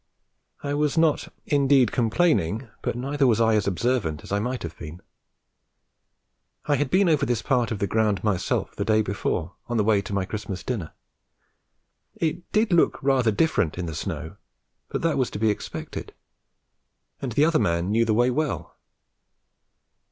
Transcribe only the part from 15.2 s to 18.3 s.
to be expected, and the other man knew the